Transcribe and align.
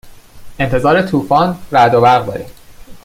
انتظار 0.59 1.01
طوفان 1.07 1.57
رعد 1.71 1.93
و 1.93 2.01
برق 2.01 2.25
داریم. 2.27 2.49